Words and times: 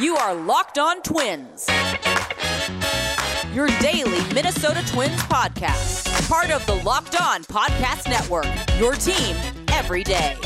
You 0.00 0.14
are 0.16 0.32
Locked 0.32 0.78
On 0.78 1.02
Twins, 1.02 1.68
your 3.52 3.66
daily 3.80 4.22
Minnesota 4.32 4.84
Twins 4.86 5.20
podcast, 5.22 6.28
part 6.28 6.52
of 6.52 6.64
the 6.66 6.76
Locked 6.84 7.20
On 7.20 7.42
Podcast 7.42 8.08
Network, 8.08 8.46
your 8.78 8.94
team 8.94 9.34
every 9.72 10.04
day. 10.04 10.36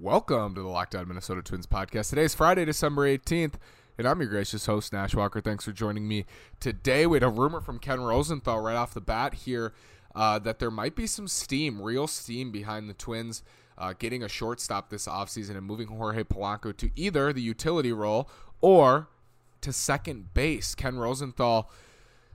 Welcome 0.00 0.56
to 0.56 0.62
the 0.62 0.66
Locked 0.66 0.96
On 0.96 1.06
Minnesota 1.06 1.42
Twins 1.42 1.68
podcast. 1.68 2.10
Today 2.10 2.24
is 2.24 2.34
Friday, 2.34 2.64
December 2.64 3.06
18th, 3.06 3.54
and 3.98 4.08
I'm 4.08 4.18
your 4.18 4.30
gracious 4.30 4.66
host, 4.66 4.92
Nash 4.92 5.14
Walker. 5.14 5.40
Thanks 5.40 5.64
for 5.64 5.70
joining 5.70 6.08
me 6.08 6.24
today. 6.58 7.06
We 7.06 7.16
had 7.16 7.22
a 7.22 7.28
rumor 7.28 7.60
from 7.60 7.78
Ken 7.78 8.00
Rosenthal 8.00 8.58
right 8.58 8.74
off 8.74 8.94
the 8.94 9.00
bat 9.00 9.34
here 9.34 9.72
uh, 10.14 10.38
that 10.40 10.58
there 10.58 10.70
might 10.70 10.94
be 10.94 11.06
some 11.06 11.28
steam, 11.28 11.80
real 11.80 12.06
steam 12.06 12.50
behind 12.50 12.88
the 12.88 12.94
Twins 12.94 13.42
uh, 13.78 13.94
getting 13.98 14.22
a 14.22 14.28
shortstop 14.28 14.90
this 14.90 15.06
offseason 15.06 15.56
and 15.56 15.66
moving 15.66 15.88
Jorge 15.88 16.24
Polanco 16.24 16.76
to 16.76 16.90
either 16.94 17.32
the 17.32 17.42
utility 17.42 17.92
role 17.92 18.28
or 18.60 19.08
to 19.60 19.72
second 19.72 20.34
base. 20.34 20.74
Ken 20.74 20.96
Rosenthal 20.98 21.70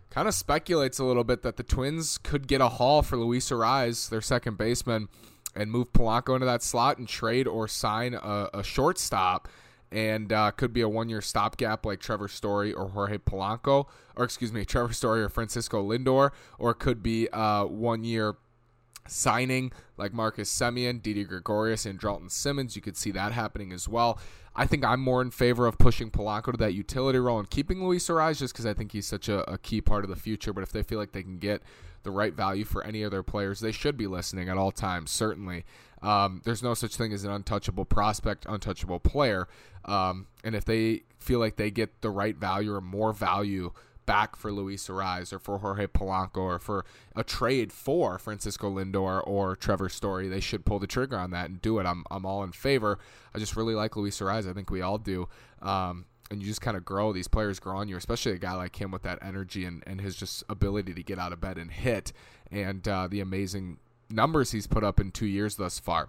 kind 0.09 0.27
of 0.27 0.33
speculates 0.33 0.99
a 0.99 1.03
little 1.03 1.23
bit 1.23 1.43
that 1.43 1.57
the 1.57 1.63
Twins 1.63 2.17
could 2.17 2.47
get 2.47 2.61
a 2.61 2.69
haul 2.69 3.01
for 3.01 3.17
Luis 3.17 3.49
Arraez, 3.49 4.09
their 4.09 4.21
second 4.21 4.57
baseman, 4.57 5.09
and 5.55 5.71
move 5.71 5.91
Polanco 5.93 6.33
into 6.33 6.45
that 6.45 6.63
slot 6.63 6.97
and 6.97 7.07
trade 7.07 7.47
or 7.47 7.67
sign 7.67 8.13
a, 8.13 8.49
a 8.53 8.63
shortstop 8.63 9.47
and 9.91 10.31
uh, 10.31 10.51
could 10.51 10.73
be 10.73 10.81
a 10.81 10.89
one-year 10.89 11.21
stopgap 11.21 11.85
like 11.85 11.99
Trevor 11.99 12.27
Story 12.27 12.73
or 12.73 12.89
Jorge 12.89 13.17
Polanco, 13.17 13.87
or 14.15 14.25
excuse 14.25 14.51
me, 14.51 14.65
Trevor 14.65 14.93
Story 14.93 15.21
or 15.21 15.29
Francisco 15.29 15.83
Lindor, 15.83 16.31
or 16.59 16.71
it 16.71 16.79
could 16.79 17.01
be 17.01 17.29
uh, 17.29 17.65
one-year 17.65 18.35
signing 19.07 19.71
like 19.97 20.13
Marcus 20.13 20.53
Semien, 20.53 21.01
Didi 21.01 21.23
Gregorius, 21.23 21.85
Andrelton 21.85 22.31
Simmons. 22.31 22.75
You 22.75 22.81
could 22.81 22.97
see 22.97 23.11
that 23.11 23.31
happening 23.31 23.71
as 23.71 23.87
well. 23.87 24.19
I 24.55 24.65
think 24.65 24.83
I'm 24.83 25.01
more 25.01 25.21
in 25.21 25.29
favor 25.29 25.67
of 25.67 25.77
pushing 25.77 26.09
Polanco 26.09 26.51
to 26.51 26.57
that 26.57 26.73
utility 26.73 27.19
role 27.19 27.37
and 27.37 27.49
keeping 27.49 27.83
Luis 27.85 28.07
Arraez 28.07 28.39
just 28.39 28.53
because 28.53 28.65
I 28.65 28.73
think 28.73 28.91
he's 28.91 29.05
such 29.05 29.29
a, 29.29 29.49
a 29.49 29.57
key 29.59 29.81
part 29.81 30.03
of 30.03 30.09
the 30.09 30.15
future. 30.15 30.51
But 30.51 30.63
if 30.63 30.71
they 30.71 30.81
feel 30.81 30.97
like 30.97 31.11
they 31.11 31.21
can 31.21 31.37
get 31.37 31.61
the 32.01 32.09
right 32.09 32.33
value 32.33 32.65
for 32.65 32.83
any 32.83 33.03
of 33.03 33.11
their 33.11 33.21
players, 33.21 33.59
they 33.59 33.71
should 33.71 33.97
be 33.97 34.07
listening 34.07 34.49
at 34.49 34.57
all 34.57 34.71
times, 34.71 35.11
certainly. 35.11 35.63
Um, 36.01 36.41
there's 36.43 36.63
no 36.63 36.73
such 36.73 36.95
thing 36.95 37.13
as 37.13 37.23
an 37.23 37.31
untouchable 37.31 37.85
prospect, 37.85 38.45
untouchable 38.49 38.99
player. 38.99 39.47
Um, 39.85 40.27
and 40.43 40.55
if 40.55 40.65
they 40.65 41.03
feel 41.19 41.39
like 41.39 41.55
they 41.57 41.69
get 41.69 42.01
the 42.01 42.09
right 42.09 42.35
value 42.35 42.73
or 42.73 42.81
more 42.81 43.13
value 43.13 43.73
back 44.07 44.35
for 44.35 44.51
Luis 44.51 44.87
Arraez 44.87 45.31
or 45.31 45.37
for 45.37 45.59
Jorge 45.59 45.85
Polanco 45.85 46.37
or 46.37 46.57
for 46.57 46.83
a 47.15 47.23
trade 47.23 47.71
for 47.71 48.17
Francisco 48.17 48.71
Lindor 48.71 49.21
or 49.27 49.55
Trevor 49.55 49.89
Story, 49.89 50.27
they 50.27 50.39
should 50.39 50.65
pull 50.65 50.79
the 50.79 50.87
trigger 50.87 51.17
on 51.17 51.29
that 51.31 51.49
and 51.49 51.61
do 51.61 51.77
it. 51.77 51.85
I'm, 51.85 52.03
I'm 52.09 52.25
all 52.25 52.43
in 52.43 52.53
favor. 52.53 52.97
I 53.35 53.37
just 53.37 53.55
really 53.55 53.75
like 53.75 53.95
Luis 53.95 54.19
Arraez. 54.19 54.49
I 54.49 54.53
think 54.53 54.71
we 54.71 54.81
all 54.81 54.97
do. 54.97 55.27
Um, 55.61 56.05
and 56.31 56.41
you 56.41 56.47
just 56.47 56.61
kind 56.61 56.75
of 56.75 56.83
grow. 56.83 57.13
These 57.13 57.27
players 57.27 57.59
grow 57.59 57.77
on 57.77 57.87
you, 57.87 57.97
especially 57.97 58.31
a 58.31 58.37
guy 58.37 58.53
like 58.53 58.81
him 58.81 58.91
with 58.91 59.03
that 59.03 59.19
energy 59.21 59.65
and, 59.65 59.83
and 59.85 60.01
his 60.01 60.15
just 60.15 60.43
ability 60.49 60.93
to 60.93 61.03
get 61.03 61.19
out 61.19 61.31
of 61.31 61.39
bed 61.39 61.57
and 61.57 61.71
hit 61.71 62.11
and 62.51 62.87
uh, 62.87 63.07
the 63.07 63.19
amazing 63.19 63.77
numbers 64.09 64.51
he's 64.51 64.67
put 64.67 64.83
up 64.83 64.99
in 64.99 65.11
two 65.11 65.25
years 65.25 65.57
thus 65.57 65.79
far. 65.79 66.07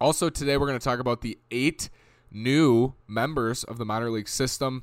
Also, 0.00 0.30
today 0.30 0.56
we're 0.56 0.66
going 0.66 0.78
to 0.78 0.84
talk 0.84 0.98
about 0.98 1.20
the 1.22 1.38
eight 1.50 1.90
new 2.30 2.94
members 3.06 3.64
of 3.64 3.78
the 3.78 3.84
minor 3.84 4.10
league 4.10 4.28
system. 4.28 4.82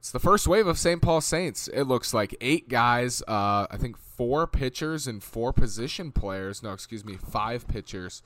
It's 0.00 0.12
the 0.12 0.18
first 0.18 0.48
wave 0.48 0.66
of 0.66 0.78
St. 0.78 1.02
Paul 1.02 1.20
Saints. 1.20 1.68
It 1.68 1.82
looks 1.82 2.14
like 2.14 2.34
eight 2.40 2.70
guys, 2.70 3.20
uh, 3.28 3.66
I 3.70 3.76
think 3.76 3.98
four 3.98 4.46
pitchers 4.46 5.06
and 5.06 5.22
four 5.22 5.52
position 5.52 6.10
players. 6.10 6.62
No, 6.62 6.72
excuse 6.72 7.04
me, 7.04 7.16
five 7.16 7.68
pitchers 7.68 8.22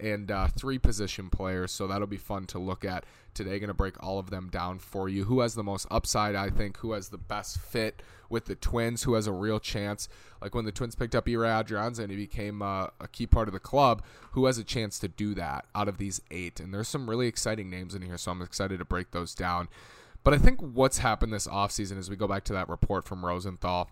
and 0.00 0.30
uh, 0.30 0.48
three 0.48 0.78
position 0.78 1.28
players. 1.28 1.70
So 1.70 1.86
that'll 1.86 2.06
be 2.06 2.16
fun 2.16 2.46
to 2.46 2.58
look 2.58 2.82
at 2.82 3.04
today. 3.34 3.58
Going 3.58 3.68
to 3.68 3.74
break 3.74 4.02
all 4.02 4.18
of 4.18 4.30
them 4.30 4.48
down 4.48 4.78
for 4.78 5.06
you. 5.06 5.24
Who 5.24 5.40
has 5.40 5.54
the 5.54 5.62
most 5.62 5.86
upside, 5.90 6.34
I 6.34 6.48
think? 6.48 6.78
Who 6.78 6.92
has 6.92 7.10
the 7.10 7.18
best 7.18 7.60
fit 7.60 8.02
with 8.30 8.46
the 8.46 8.54
Twins? 8.54 9.02
Who 9.02 9.12
has 9.12 9.26
a 9.26 9.32
real 9.32 9.60
chance? 9.60 10.08
Like 10.40 10.54
when 10.54 10.64
the 10.64 10.72
Twins 10.72 10.94
picked 10.94 11.14
up 11.14 11.26
Ehire 11.26 11.62
Adrianza 11.62 11.98
and 11.98 12.10
he 12.10 12.16
became 12.16 12.62
uh, 12.62 12.86
a 13.02 13.08
key 13.12 13.26
part 13.26 13.48
of 13.48 13.52
the 13.52 13.60
club, 13.60 14.02
who 14.30 14.46
has 14.46 14.56
a 14.56 14.64
chance 14.64 14.98
to 15.00 15.08
do 15.08 15.34
that 15.34 15.66
out 15.74 15.88
of 15.88 15.98
these 15.98 16.22
eight? 16.30 16.58
And 16.58 16.72
there's 16.72 16.88
some 16.88 17.10
really 17.10 17.26
exciting 17.26 17.68
names 17.68 17.94
in 17.94 18.00
here, 18.00 18.16
so 18.16 18.32
I'm 18.32 18.40
excited 18.40 18.78
to 18.78 18.86
break 18.86 19.10
those 19.10 19.34
down. 19.34 19.68
But 20.28 20.34
I 20.34 20.38
think 20.38 20.60
what's 20.60 20.98
happened 20.98 21.32
this 21.32 21.46
offseason 21.46 21.98
as 21.98 22.10
we 22.10 22.16
go 22.16 22.28
back 22.28 22.44
to 22.44 22.52
that 22.52 22.68
report 22.68 23.06
from 23.06 23.24
Rosenthal 23.24 23.88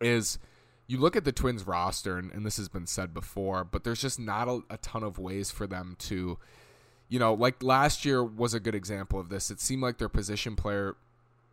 is– 0.00 0.38
you 0.86 0.98
look 0.98 1.14
at 1.14 1.24
the 1.24 1.32
Twins 1.32 1.66
roster, 1.66 2.16
and, 2.16 2.32
and, 2.32 2.46
this 2.46 2.56
has 2.56 2.68
been 2.68 2.86
said 2.86 3.12
before, 3.12 3.64
but 3.64 3.84
there's 3.84 4.00
just 4.00 4.18
not 4.18 4.48
a, 4.48 4.60
a, 4.70 4.76
ton 4.78 5.02
of 5.02 5.18
ways 5.18 5.50
for 5.50 5.66
them 5.66 5.96
to, 5.98 6.38
you 7.10 7.18
know, 7.18 7.34
like 7.34 7.62
last 7.62 8.04
year 8.04 8.24
was 8.24 8.54
a 8.54 8.60
good 8.60 8.74
example 8.74 9.18
of 9.18 9.28
this. 9.28 9.50
It 9.50 9.60
seemed 9.60 9.82
like 9.82 9.98
their 9.98 10.08
position 10.08 10.56
player 10.56 10.96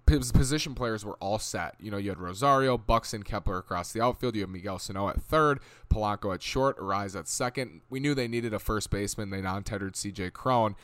position 0.05 0.75
players 0.75 1.03
were 1.03 1.17
all 1.19 1.39
set. 1.39 1.75
You 1.79 1.89
know, 1.89 1.97
you 1.97 2.09
had 2.09 2.19
Rosario, 2.19 2.77
Buxton, 2.77 3.23
Kepler 3.23 3.57
across 3.57 3.91
the 3.91 4.01
outfield. 4.01 4.35
You 4.35 4.41
have 4.41 4.49
Miguel 4.49 4.79
Sano 4.79 5.09
at 5.09 5.22
third, 5.22 5.59
Polanco 5.89 6.33
at 6.33 6.41
short, 6.41 6.77
Arraez 6.77 7.17
at 7.17 7.27
second. 7.27 7.81
We 7.89 7.99
knew 7.99 8.13
they 8.13 8.27
needed 8.27 8.53
a 8.53 8.59
first 8.59 8.89
baseman. 8.91 9.29
They 9.29 9.41
non-tendered 9.41 9.95
C.J. 9.95 10.31
Cron, 10.31 10.75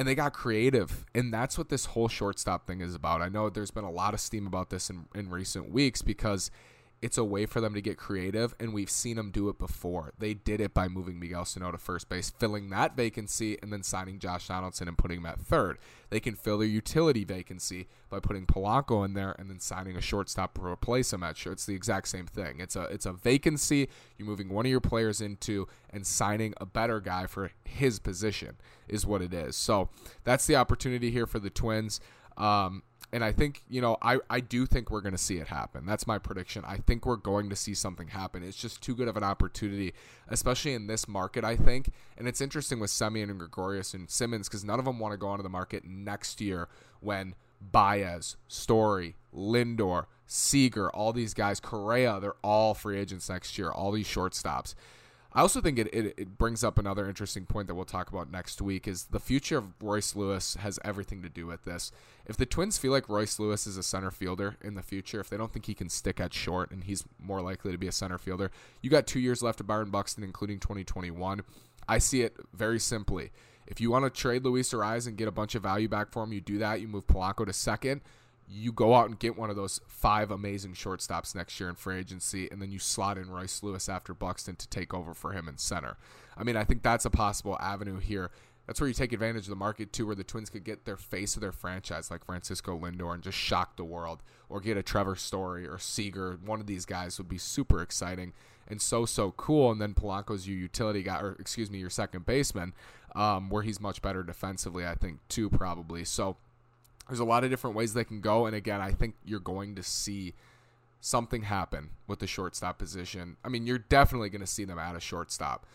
and 0.00 0.08
they 0.08 0.14
got 0.14 0.32
creative. 0.32 1.04
And 1.14 1.30
that's 1.30 1.58
what 1.58 1.68
this 1.68 1.84
whole 1.84 2.08
shortstop 2.08 2.66
thing 2.66 2.80
is 2.80 2.94
about. 2.94 3.20
I 3.20 3.28
know 3.28 3.50
there's 3.50 3.70
been 3.70 3.84
a 3.84 3.90
lot 3.90 4.14
of 4.14 4.20
steam 4.20 4.46
about 4.46 4.70
this 4.70 4.88
in, 4.88 5.04
in 5.14 5.28
recent 5.28 5.70
weeks 5.70 6.00
because– 6.00 6.50
it's 7.02 7.16
a 7.16 7.24
way 7.24 7.46
for 7.46 7.60
them 7.60 7.72
to 7.74 7.80
get 7.80 7.96
creative, 7.96 8.54
and 8.60 8.74
we've 8.74 8.90
seen 8.90 9.16
them 9.16 9.30
do 9.30 9.48
it 9.48 9.58
before. 9.58 10.12
They 10.18 10.34
did 10.34 10.60
it 10.60 10.74
by 10.74 10.88
moving 10.88 11.18
Miguel 11.18 11.46
Sano 11.46 11.72
to 11.72 11.78
first 11.78 12.08
base, 12.10 12.30
filling 12.30 12.68
that 12.70 12.94
vacancy, 12.94 13.56
and 13.62 13.72
then 13.72 13.82
signing 13.82 14.18
Josh 14.18 14.48
Donaldson 14.48 14.86
and 14.86 14.98
putting 14.98 15.18
him 15.18 15.26
at 15.26 15.40
third. 15.40 15.78
They 16.10 16.20
can 16.20 16.34
fill 16.34 16.58
their 16.58 16.68
utility 16.68 17.24
vacancy 17.24 17.88
by 18.10 18.20
putting 18.20 18.44
Polanco 18.44 19.04
in 19.04 19.14
there 19.14 19.34
and 19.38 19.48
then 19.48 19.60
signing 19.60 19.96
a 19.96 20.00
shortstop 20.00 20.54
to 20.54 20.64
replace 20.64 21.12
him 21.12 21.22
at 21.22 21.38
short. 21.38 21.54
It's 21.54 21.66
the 21.66 21.74
exact 21.74 22.08
same 22.08 22.26
thing. 22.26 22.60
It's 22.60 22.76
a 22.76 22.82
it's 22.82 23.06
a 23.06 23.12
vacancy 23.12 23.88
you're 24.18 24.28
moving 24.28 24.50
one 24.50 24.66
of 24.66 24.70
your 24.70 24.80
players 24.80 25.20
into 25.20 25.68
and 25.88 26.06
signing 26.06 26.52
a 26.60 26.66
better 26.66 27.00
guy 27.00 27.26
for 27.26 27.52
his 27.64 27.98
position 27.98 28.56
is 28.88 29.06
what 29.06 29.22
it 29.22 29.32
is. 29.32 29.56
So 29.56 29.88
that's 30.24 30.46
the 30.46 30.56
opportunity 30.56 31.10
here 31.10 31.26
for 31.26 31.38
the 31.38 31.50
Twins. 31.50 32.00
Um, 32.40 32.82
and 33.12 33.24
I 33.24 33.32
think, 33.32 33.62
you 33.68 33.80
know, 33.80 33.96
I, 34.00 34.18
I 34.30 34.40
do 34.40 34.66
think 34.66 34.90
we're 34.90 35.00
going 35.00 35.14
to 35.14 35.18
see 35.18 35.38
it 35.38 35.48
happen. 35.48 35.84
That's 35.84 36.06
my 36.06 36.18
prediction. 36.18 36.64
I 36.66 36.76
think 36.76 37.04
we're 37.04 37.16
going 37.16 37.50
to 37.50 37.56
see 37.56 37.74
something 37.74 38.08
happen. 38.08 38.44
It's 38.44 38.56
just 38.56 38.80
too 38.80 38.94
good 38.94 39.08
of 39.08 39.16
an 39.16 39.24
opportunity, 39.24 39.94
especially 40.28 40.74
in 40.74 40.86
this 40.86 41.08
market, 41.08 41.44
I 41.44 41.56
think. 41.56 41.90
And 42.16 42.28
it's 42.28 42.40
interesting 42.40 42.78
with 42.78 42.90
Semien 42.90 43.28
and 43.28 43.38
Gregorius 43.38 43.94
and 43.94 44.08
Simmons 44.08 44.48
because 44.48 44.64
none 44.64 44.78
of 44.78 44.84
them 44.84 45.00
want 45.00 45.12
to 45.12 45.18
go 45.18 45.26
onto 45.26 45.42
the 45.42 45.48
market 45.48 45.84
next 45.84 46.40
year 46.40 46.68
when 47.00 47.34
Baez, 47.60 48.36
Story, 48.46 49.16
Lindor, 49.34 50.06
Seager, 50.26 50.88
all 50.90 51.12
these 51.12 51.34
guys, 51.34 51.58
Correa, 51.58 52.20
they're 52.20 52.34
all 52.44 52.74
free 52.74 52.98
agents 52.98 53.28
next 53.28 53.58
year, 53.58 53.70
all 53.70 53.90
these 53.90 54.06
shortstops. 54.06 54.74
I 55.32 55.42
also 55.42 55.60
think 55.60 55.78
it, 55.78 55.88
it, 55.94 56.14
it, 56.16 56.38
brings 56.38 56.64
up 56.64 56.76
another 56.76 57.08
interesting 57.08 57.46
point 57.46 57.68
that 57.68 57.76
we'll 57.76 57.84
talk 57.84 58.10
about 58.10 58.32
next 58.32 58.60
week 58.60 58.88
is 58.88 59.04
the 59.04 59.20
future 59.20 59.58
of 59.58 59.80
Royce 59.80 60.16
Lewis 60.16 60.54
has 60.54 60.80
everything 60.84 61.22
to 61.22 61.28
do 61.28 61.46
with 61.46 61.64
this. 61.64 61.92
If 62.26 62.36
the 62.36 62.46
Twins 62.46 62.78
feel 62.78 62.90
like 62.90 63.08
Royce 63.08 63.38
Lewis 63.38 63.64
is 63.66 63.76
a 63.76 63.82
center 63.84 64.10
fielder 64.10 64.56
in 64.60 64.74
the 64.74 64.82
future, 64.82 65.20
if 65.20 65.30
they 65.30 65.36
don't 65.36 65.52
think 65.52 65.66
he 65.66 65.74
can 65.74 65.88
stick 65.88 66.18
at 66.18 66.34
short 66.34 66.72
and 66.72 66.82
he's 66.82 67.04
more 67.20 67.40
likely 67.40 67.70
to 67.70 67.78
be 67.78 67.86
a 67.86 67.92
center 67.92 68.18
fielder, 68.18 68.50
you 68.82 68.90
got 68.90 69.06
two 69.06 69.20
years 69.20 69.40
left 69.40 69.60
of 69.60 69.68
Byron 69.68 69.90
Buxton, 69.90 70.24
including 70.24 70.58
2021. 70.58 71.42
I 71.88 71.98
see 71.98 72.22
it 72.22 72.36
very 72.52 72.80
simply. 72.80 73.30
If 73.68 73.80
you 73.80 73.92
want 73.92 74.04
to 74.04 74.10
trade 74.10 74.44
Luis 74.44 74.72
Arraez 74.72 75.06
and 75.06 75.16
get 75.16 75.28
a 75.28 75.32
bunch 75.32 75.54
of 75.54 75.62
value 75.62 75.88
back 75.88 76.10
for 76.10 76.24
him, 76.24 76.32
you 76.32 76.40
do 76.40 76.58
that. 76.58 76.80
You 76.80 76.88
move 76.88 77.06
Polanco 77.06 77.46
to 77.46 77.52
second 77.52 78.00
you 78.50 78.72
go 78.72 78.94
out 78.94 79.08
and 79.08 79.18
get 79.18 79.38
one 79.38 79.48
of 79.48 79.56
those 79.56 79.80
five 79.86 80.30
amazing 80.30 80.74
shortstops 80.74 81.34
next 81.34 81.60
year 81.60 81.68
in 81.68 81.76
free 81.76 81.98
agency, 81.98 82.48
and 82.50 82.60
then 82.60 82.72
you 82.72 82.78
slot 82.78 83.16
in 83.16 83.30
Royce 83.30 83.62
Lewis 83.62 83.88
after 83.88 84.12
Buxton 84.12 84.56
to 84.56 84.68
take 84.68 84.92
over 84.92 85.14
for 85.14 85.32
him 85.32 85.48
in 85.48 85.56
center. 85.56 85.96
I 86.36 86.42
mean, 86.42 86.56
I 86.56 86.64
think 86.64 86.82
that's 86.82 87.04
a 87.04 87.10
possible 87.10 87.56
avenue 87.60 87.98
here. 87.98 88.30
That's 88.66 88.80
where 88.80 88.88
you 88.88 88.94
take 88.94 89.12
advantage 89.12 89.44
of 89.44 89.50
the 89.50 89.56
market 89.56 89.92
too, 89.92 90.06
where 90.06 90.16
the 90.16 90.24
Twins 90.24 90.50
could 90.50 90.64
get 90.64 90.84
their 90.84 90.96
face 90.96 91.34
of 91.34 91.40
their 91.40 91.52
franchise, 91.52 92.10
like 92.10 92.24
Francisco 92.24 92.78
Lindor, 92.78 93.14
and 93.14 93.22
just 93.22 93.38
shock 93.38 93.76
the 93.76 93.84
world, 93.84 94.22
or 94.48 94.60
get 94.60 94.76
a 94.76 94.82
Trevor 94.82 95.16
Story 95.16 95.66
or 95.66 95.78
Seager. 95.78 96.38
One 96.44 96.60
of 96.60 96.66
these 96.66 96.84
guys 96.84 97.18
would 97.18 97.28
be 97.28 97.38
super 97.38 97.82
exciting 97.82 98.32
and 98.68 98.80
so 98.80 99.04
so 99.04 99.32
cool. 99.32 99.70
And 99.70 99.80
then 99.80 99.94
Polanco's 99.94 100.48
your 100.48 100.58
utility 100.58 101.02
guy, 101.02 101.20
or 101.20 101.36
excuse 101.38 101.70
me, 101.70 101.78
your 101.78 101.90
second 101.90 102.26
baseman, 102.26 102.72
um, 103.14 103.50
where 103.50 103.62
he's 103.62 103.80
much 103.80 104.02
better 104.02 104.22
defensively, 104.22 104.86
I 104.86 104.94
think 104.94 105.18
too, 105.28 105.50
probably. 105.50 106.04
So 106.04 106.36
there's 107.08 107.20
a 107.20 107.24
lot 107.24 107.44
of 107.44 107.50
different 107.50 107.76
ways 107.76 107.94
they 107.94 108.04
can 108.04 108.20
go. 108.20 108.46
And 108.46 108.54
again, 108.54 108.80
I 108.80 108.92
think 108.92 109.16
you're 109.24 109.40
going 109.40 109.74
to 109.74 109.82
see 109.82 110.34
something 111.00 111.42
happen 111.42 111.90
with 112.06 112.18
the 112.18 112.26
shortstop 112.26 112.78
position. 112.78 113.36
I 113.44 113.48
mean, 113.48 113.66
you're 113.66 113.78
definitely 113.78 114.30
going 114.30 114.42
to 114.42 114.46
see 114.46 114.64
them 114.64 114.78
at 114.78 114.94
a 114.94 115.00
shortstop. 115.00 115.66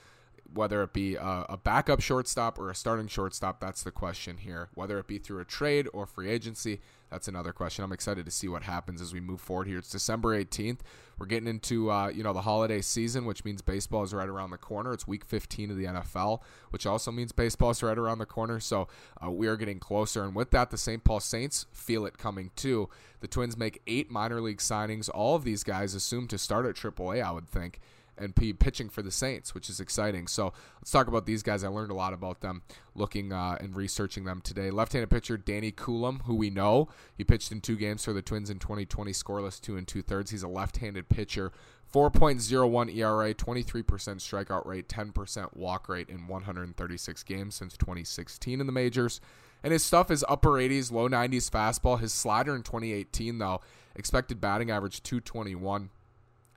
Whether 0.53 0.83
it 0.83 0.94
be 0.94 1.15
a, 1.15 1.45
a, 1.50 1.57
backup 1.57 2.01
shortstop 2.01 2.59
or 2.59 2.69
a 2.69 2.75
starting 2.75 3.07
shortstop, 3.07 3.59
that's 3.59 3.83
the 3.83 3.92
question 3.92 4.38
here. 4.38 4.69
Whether 4.74 5.00
it 5.00 5.07
be 5.07 5.18
through 5.18 5.39
a 5.39 5.45
trade 5.45 5.88
or 5.94 6.06
free 6.06 6.30
agency, 6.30 6.81
that's 7.09 7.27
another 7.27 7.53
question. 7.53 7.83
I'm 7.83 7.92
excited 7.92 8.25
to 8.25 8.31
see 8.31 8.47
what 8.47 8.63
happens 8.63 9.01
as 9.01 9.13
we 9.13 9.19
move 9.19 9.42
forward 9.42 9.68
here. 9.68 9.77
It's 9.77 9.89
December 9.89 10.38
18th. 10.38 10.80
We're 11.18 11.27
getting 11.27 11.47
into 11.47 11.89
uh, 11.89 12.09
you 12.09 12.24
know 12.24 12.33
the 12.33 12.42
holiday 12.42 12.81
season, 12.81 13.25
which 13.25 13.45
means 13.45 13.62
baseball 13.62 14.03
is 14.03 14.13
right 14.13 14.27
around 14.27 14.51
the 14.51 14.57
corner. 14.57 14.92
It's 14.94 15.07
Week 15.07 15.24
15 15.24 15.71
of 15.71 15.77
the 15.77 15.86
NFL, 15.86 16.42
which 16.71 16.86
also 16.86 17.12
means 17.12 17.31
baseball 17.31 17.69
is 17.69 17.81
right 17.81 17.97
around 17.97 18.19
the 18.19 18.25
corner. 18.25 18.59
So 18.59 18.88
uh, 19.24 19.31
we 19.31 19.47
are 19.47 19.56
getting 19.56 19.80
closer, 19.80 20.24
and 20.24 20.36
with 20.36 20.51
that, 20.51 20.71
the 20.71 20.77
St. 20.77 21.03
Paul 21.03 21.21
Saints 21.21 21.68
feel 21.71 22.06
it 22.06 22.18
coming 22.18 22.51
too. 22.56 22.89
The 23.21 23.27
Twins 23.27 23.56
make 23.56 23.81
eight 23.88 24.12
minor 24.12 24.42
league 24.42 24.59
signings. 24.59 25.09
All 25.13 25.36
of 25.36 25.44
these 25.44 25.63
guys 25.63 25.95
assumed 25.95 26.30
to 26.31 26.38
start 26.38 26.65
at 26.65 26.75
AAA, 26.75 27.24
I 27.24 27.31
would 27.31 27.47
think 27.47 27.80
and 28.18 28.34
be 28.36 28.54
pitching 28.54 28.90
for 28.90 29.02
the 29.02 29.12
Saints, 29.12 29.54
which 29.54 29.70
is 29.70 29.80
exciting. 29.80 30.28
So 30.28 30.54
let's 30.80 30.92
talk 30.92 31.08
about 31.08 31.26
these 31.26 31.44
guys. 31.44 31.64
I 31.64 31.68
learned 31.68 31.92
a 31.92 31.96
lot 31.96 32.14
about 32.14 32.42
them 32.42 32.64
looking 32.94 33.34
uh, 33.34 33.58
and 33.60 33.76
researching 33.76 34.26
them 34.26 34.42
today. 34.42 34.72
Left-handed 34.72 35.10
pitcher 35.10 35.38
Danny 35.38 35.72
Coulombe, 35.72 36.22
who 36.26 36.36
we 36.36 36.50
know 36.50 36.90
he 37.16 37.24
pitched 37.24 37.52
in 37.52 37.62
two 37.62 37.76
games 37.76 38.06
for 38.06 38.14
the 38.14 38.22
Twins 38.22 38.50
in 38.50 38.60
2020, 38.60 39.12
scoreless 39.12 39.60
two 39.60 39.78
and 39.78 39.88
two 39.88 40.02
thirds. 40.02 40.32
He's 40.32 40.44
a 40.44 40.48
left-handed 40.48 41.10
pitcher. 41.10 41.52
4.01 41.94 42.96
ERA, 42.96 43.34
23% 43.34 43.84
strikeout 43.86 44.66
rate, 44.66 44.90
10% 44.90 45.56
walk 45.56 45.88
rate 45.88 46.10
in 46.10 46.28
136 46.28 47.24
games 47.24 47.56
since 47.56 47.78
2016 47.78 48.60
in 48.60 48.66
the 48.66 48.74
majors. 48.74 49.22
And 49.64 49.72
his 49.72 49.84
stuff 49.84 50.12
is 50.12 50.26
upper 50.28 50.50
80s, 50.50 50.92
low 50.92 51.08
90s 51.08 51.50
fastball. 51.50 52.00
His 52.00 52.14
slider 52.14 52.56
in 52.56 52.64
2018, 52.64 53.40
though, 53.40 53.62
expected 53.96 54.42
batting 54.42 54.70
average 54.70 55.02
221. 55.04 55.90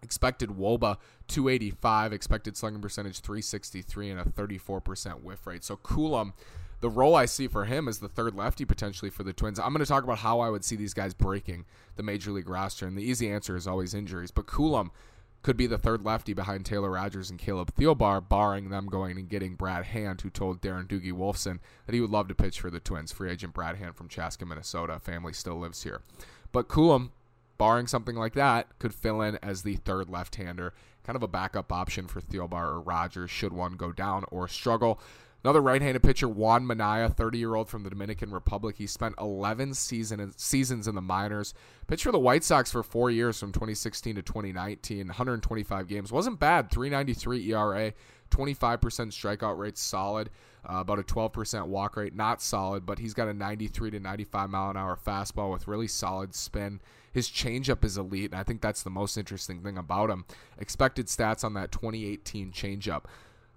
Expected 0.02 0.50
Woba 0.50 0.96
285, 1.26 2.12
expected 2.12 2.56
slugging 2.56 2.80
percentage 2.80 3.20
363, 3.20 4.10
and 4.10 4.20
a 4.20 4.24
34% 4.24 5.22
whiff 5.22 5.46
rate. 5.46 5.64
So 5.64 5.76
Coulombe, 5.76 6.34
the 6.80 6.88
role 6.88 7.14
I 7.14 7.24
see 7.26 7.48
for 7.48 7.64
him 7.64 7.88
is 7.88 7.98
the 7.98 8.08
third 8.08 8.34
lefty 8.34 8.64
potentially 8.64 9.10
for 9.10 9.24
the 9.24 9.32
Twins. 9.32 9.58
I'm 9.58 9.72
going 9.72 9.84
to 9.84 9.86
talk 9.86 10.04
about 10.04 10.18
how 10.18 10.40
I 10.40 10.50
would 10.50 10.64
see 10.64 10.76
these 10.76 10.94
guys 10.94 11.14
breaking 11.14 11.64
the 11.96 12.02
major 12.02 12.30
league 12.30 12.48
roster, 12.48 12.86
and 12.86 12.96
the 12.96 13.02
easy 13.02 13.28
answer 13.28 13.56
is 13.56 13.66
always 13.66 13.94
injuries. 13.94 14.30
But 14.30 14.46
Coulombe 14.46 14.92
could 15.42 15.56
be 15.56 15.66
the 15.66 15.78
third 15.78 16.04
lefty 16.04 16.32
behind 16.34 16.66
Taylor 16.66 16.90
Rogers 16.90 17.30
and 17.30 17.38
Caleb 17.38 17.74
Thielbar, 17.74 18.28
barring 18.28 18.70
them 18.70 18.86
going 18.86 19.18
and 19.18 19.28
getting 19.28 19.54
Brad 19.54 19.86
Hand, 19.86 20.20
who 20.20 20.30
told 20.30 20.60
Darren 20.60 20.86
Doogie 20.86 21.12
Wolfson 21.12 21.58
that 21.86 21.94
he 21.94 22.00
would 22.00 22.10
love 22.10 22.28
to 22.28 22.34
pitch 22.34 22.60
for 22.60 22.70
the 22.70 22.80
Twins. 22.80 23.12
Free 23.12 23.30
agent 23.30 23.54
Brad 23.54 23.76
Hand 23.76 23.96
from 23.96 24.08
Chaska, 24.08 24.44
Minnesota. 24.44 24.98
Family 25.00 25.32
still 25.32 25.58
lives 25.58 25.82
here. 25.82 26.02
But 26.50 26.68
Coulombe 26.68 27.12
barring 27.58 27.86
something 27.86 28.16
like 28.16 28.34
that, 28.34 28.78
could 28.78 28.94
fill 28.94 29.20
in 29.20 29.38
as 29.42 29.62
the 29.62 29.76
third 29.76 30.08
left-hander, 30.08 30.72
kind 31.04 31.16
of 31.16 31.22
a 31.22 31.28
backup 31.28 31.72
option 31.72 32.06
for 32.06 32.20
Thielbar 32.20 32.68
or 32.68 32.80
Rogers 32.80 33.30
should 33.30 33.52
one 33.52 33.72
go 33.72 33.92
down 33.92 34.24
or 34.30 34.48
struggle. 34.48 35.00
Another 35.44 35.60
right-handed 35.60 36.02
pitcher, 36.02 36.28
Juan 36.28 36.66
Minaya, 36.66 37.08
30-year-old 37.08 37.68
from 37.68 37.84
the 37.84 37.90
Dominican 37.90 38.32
Republic. 38.32 38.76
He 38.76 38.88
spent 38.88 39.14
11 39.20 39.74
season 39.74 40.32
seasons 40.36 40.88
in 40.88 40.96
the 40.96 41.00
minors. 41.00 41.54
Pitched 41.86 42.02
for 42.02 42.10
the 42.10 42.18
White 42.18 42.42
Sox 42.42 42.72
for 42.72 42.82
four 42.82 43.08
years 43.08 43.38
from 43.38 43.52
2016 43.52 44.16
to 44.16 44.22
2019, 44.22 45.06
125 45.06 45.86
games. 45.86 46.10
Wasn't 46.10 46.40
bad, 46.40 46.72
393 46.72 47.52
ERA, 47.52 47.92
25% 48.30 48.78
strikeout 49.12 49.56
rate, 49.56 49.78
solid. 49.78 50.30
Uh, 50.68 50.78
about 50.80 50.98
a 50.98 51.02
12% 51.02 51.66
walk 51.66 51.96
rate, 51.96 52.14
not 52.14 52.42
solid, 52.42 52.84
but 52.84 52.98
he's 52.98 53.14
got 53.14 53.28
a 53.28 53.34
93 53.34 53.90
to 53.92 54.00
95 54.00 54.50
mile 54.50 54.70
an 54.70 54.76
hour 54.76 54.96
fastball 54.96 55.52
with 55.52 55.68
really 55.68 55.86
solid 55.86 56.34
spin. 56.34 56.80
His 57.12 57.28
changeup 57.28 57.84
is 57.84 57.96
elite, 57.96 58.32
and 58.32 58.40
I 58.40 58.42
think 58.42 58.60
that's 58.60 58.82
the 58.82 58.90
most 58.90 59.16
interesting 59.16 59.62
thing 59.62 59.78
about 59.78 60.10
him. 60.10 60.24
Expected 60.58 61.06
stats 61.06 61.44
on 61.44 61.54
that 61.54 61.72
2018 61.72 62.52
changeup. 62.52 63.04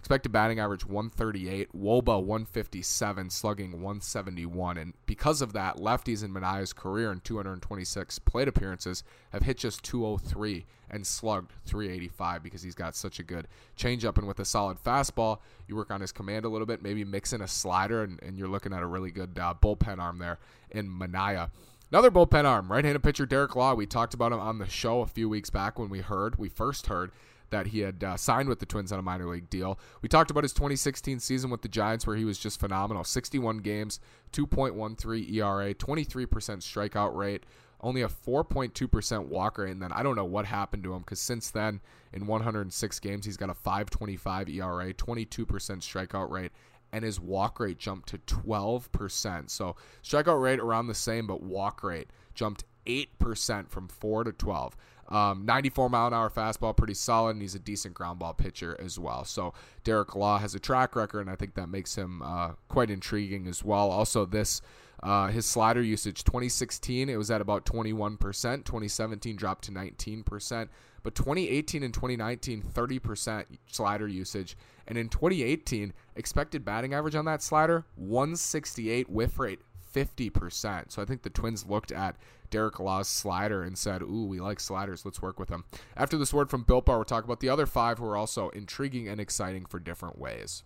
Expected 0.02 0.32
batting 0.32 0.60
average 0.60 0.84
138, 0.84 1.74
Woba 1.74 2.20
157, 2.20 3.30
slugging 3.30 3.72
171. 3.74 4.80
And 4.80 4.96
because 5.06 5.44
of 5.44 5.54
that, 5.54 5.78
lefties 5.78 6.24
in 6.24 6.34
Minaya's 6.34 6.74
career 6.74 7.12
in 7.12 7.20
226 7.20 8.18
plate 8.18 8.48
appearances 8.48 9.04
have 9.30 9.44
hit 9.44 9.60
just 9.60 9.84
203 9.84 10.66
and 10.90 11.06
slugged 11.06 11.52
385 11.68 12.42
because 12.42 12.64
he's 12.64 12.74
got 12.74 12.96
such 12.96 13.20
a 13.20 13.24
good 13.24 13.48
changeup. 13.78 14.18
And 14.18 14.26
with 14.26 14.40
a 14.40 14.44
solid 14.44 14.84
fastball, 14.84 15.38
you 15.68 15.76
work 15.76 15.92
on 15.92 16.02
his 16.02 16.12
command 16.12 16.46
a 16.46 16.50
little 16.50 16.66
bit, 16.66 16.82
maybe 16.82 17.04
mix 17.04 17.32
in 17.32 17.42
a 17.42 17.48
slider, 17.48 18.02
and, 18.02 18.20
and 18.24 18.40
you're 18.40 18.48
looking 18.48 18.74
at 18.74 18.82
a 18.82 18.88
really 18.88 19.12
good 19.12 19.38
uh, 19.38 19.54
bullpen 19.62 20.00
arm 20.00 20.18
there 20.18 20.40
in 20.72 20.90
Minaya. 20.90 21.52
Another 21.92 22.10
bullpen 22.10 22.46
arm, 22.46 22.72
right-handed 22.72 23.04
pitcher 23.04 23.28
Derek 23.28 23.56
Law. 23.56 23.76
We 23.76 23.86
talked 23.86 24.16
about 24.16 24.32
him 24.32 24.40
on 24.40 24.58
the 24.58 24.68
show 24.68 25.02
a 25.02 25.08
few 25.08 25.30
weeks 25.30 25.52
back 25.52 25.78
when 25.78 25.90
we 25.90 26.00
heard, 26.00 26.40
we 26.40 26.50
first 26.50 26.88
heard 26.88 27.12
that 27.52 27.68
he 27.68 27.80
had 27.80 28.04
uh, 28.04 28.18
signed 28.18 28.50
with 28.50 28.60
the 28.60 28.66
Twins 28.66 28.92
on 28.92 29.00
a 29.00 29.04
minor 29.04 29.28
league 29.28 29.50
deal. 29.50 29.80
We 30.02 30.10
talked 30.10 30.32
about 30.32 30.44
his 30.44 30.54
2016 30.54 31.20
season 31.20 31.50
with 31.50 31.62
the 31.62 31.68
Giants 31.68 32.08
where 32.08 32.16
he 32.16 32.26
was 32.26 32.40
just 32.40 32.60
phenomenal. 32.60 33.04
61 33.04 33.60
games, 33.60 34.00
2.13 34.34 35.32
ERA, 35.34 35.74
23% 35.74 36.28
strikeout 36.28 37.16
rate, 37.16 37.46
only 37.82 38.02
a 38.02 38.08
4.2% 38.08 39.28
walk 39.28 39.58
rate, 39.58 39.72
and 39.72 39.82
then 39.82 39.92
I 39.92 40.04
don't 40.04 40.16
know 40.16 40.26
what 40.26 40.46
happened 40.46 40.84
to 40.84 40.94
him 40.94 41.00
because 41.00 41.20
since 41.20 41.50
then, 41.50 41.82
in 42.14 42.28
106 42.28 43.00
games, 43.00 43.26
he's 43.26 43.38
got 43.38 43.50
a 43.50 43.54
5.25 43.54 44.50
ERA, 44.50 44.94
22% 44.94 45.46
strikeout 45.46 46.30
rate, 46.30 46.52
and 46.92 47.04
his 47.04 47.20
walk 47.20 47.60
rate 47.60 47.80
jumped 47.80 48.10
to 48.10 48.18
12%. 48.20 49.50
So 49.50 49.76
strikeout 50.04 50.42
rate 50.42 50.60
around 50.60 50.88
the 50.88 50.96
same, 50.96 51.26
but 51.28 51.42
walk 51.42 51.84
rate 51.84 52.10
jumped 52.34 52.66
8% 52.86 53.70
from 53.70 53.88
4 53.88 54.26
to 54.26 54.32
12. 54.32 54.78
Um, 55.12 55.46
94 55.46 55.90
mile 55.90 56.08
an 56.08 56.14
hour 56.14 56.30
fastball, 56.30 56.76
pretty 56.76 56.94
solid, 56.94 57.32
and 57.32 57.42
he's 57.42 57.54
a 57.54 57.60
decent 57.60 57.94
ground 57.94 58.20
ball 58.20 58.34
pitcher 58.34 58.78
as 58.80 58.98
well. 58.98 59.26
So 59.26 59.54
Derek 59.84 60.16
Law 60.16 60.40
has 60.40 60.56
a 60.56 60.60
track 60.60 60.96
record, 60.96 61.20
and 61.20 61.30
I 61.30 61.36
think 61.36 61.56
that 61.56 61.68
makes 61.68 61.96
him 61.96 62.22
uh, 62.22 62.52
quite 62.70 62.90
intriguing 62.90 63.46
as 63.48 63.64
well. 63.64 63.92
Also, 63.92 64.26
this 64.26 64.62
uh, 65.04 65.28
his 65.28 65.46
slider 65.46 65.82
usage 65.82 66.24
2016 66.24 67.10
it 67.10 67.18
was 67.18 67.32
at 67.32 67.42
about 67.42 67.66
21%. 67.66 68.20
2017 68.20 69.36
dropped 69.36 69.66
to 69.66 69.72
19%, 69.72 70.70
but 71.04 71.16
2018 71.16 71.84
and 71.84 71.94
2019 71.94 72.62
30% 72.62 73.46
slider 73.68 74.08
usage, 74.08 74.56
and 74.88 74.98
in 74.98 75.10
2018 75.10 75.92
expected 76.16 76.64
batting 76.64 76.94
average 76.94 77.16
on 77.16 77.26
that 77.26 77.42
slider 77.42 77.84
168 77.96 79.10
whiff 79.10 79.40
rate 79.40 79.60
50%. 79.94 80.92
So 80.92 81.02
I 81.02 81.06
think 81.06 81.24
the 81.24 81.30
Twins 81.30 81.66
looked 81.66 81.92
at 81.92 82.16
Derek 82.50 82.80
Law's 82.80 83.08
slider 83.08 83.64
and 83.64 83.78
said, 83.78 84.02
Ooh, 84.02 84.26
we 84.26 84.40
like 84.40 84.60
sliders. 84.60 85.06
Let's 85.06 85.22
work 85.22 85.40
with 85.40 85.50
them. 85.50 85.66
After 85.96 86.18
this 86.18 86.34
word 86.34 86.50
from 86.50 86.64
Built 86.64 86.86
Bar, 86.86 86.98
we'll 86.98 87.06
talk 87.06 87.24
about 87.24 87.40
the 87.40 87.50
other 87.50 87.66
five 87.66 87.98
who 87.98 88.06
are 88.06 88.18
also 88.18 88.50
intriguing 88.50 89.08
and 89.08 89.20
exciting 89.20 89.66
for 89.66 89.80
different 89.80 90.20
ways. 90.20 90.64